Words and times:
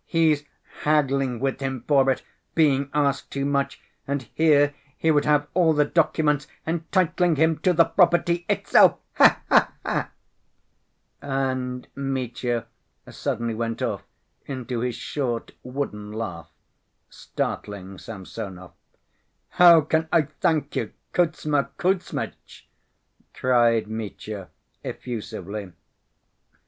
He's 0.07 0.45
haggling 0.81 1.39
with 1.39 1.59
him 1.59 1.83
for 1.87 2.09
it, 2.09 2.23
being 2.55 2.89
asked 2.91 3.29
too 3.29 3.45
much, 3.45 3.79
and 4.07 4.23
here 4.33 4.73
he 4.97 5.11
would 5.11 5.25
have 5.25 5.45
all 5.53 5.73
the 5.73 5.85
documents 5.85 6.47
entitling 6.65 7.35
him 7.35 7.59
to 7.59 7.71
the 7.71 7.85
property 7.85 8.43
itself. 8.49 8.97
Ha 9.17 9.39
ha 9.47 9.71
ha!" 9.83 10.09
And 11.21 11.87
Mitya 11.93 12.65
suddenly 13.11 13.53
went 13.53 13.83
off 13.83 14.01
into 14.47 14.79
his 14.79 14.95
short, 14.95 15.51
wooden 15.61 16.11
laugh, 16.11 16.49
startling 17.07 17.99
Samsonov. 17.99 18.71
"How 19.49 19.81
can 19.81 20.09
I 20.11 20.23
thank 20.23 20.75
you, 20.75 20.93
Kuzma 21.13 21.69
Kuzmitch?" 21.77 22.67
cried 23.35 23.85
Mitya 23.87 24.49
effusively. 24.83 25.73